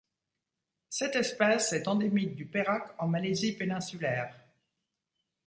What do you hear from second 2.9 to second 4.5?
en Malaisie péninsulaire.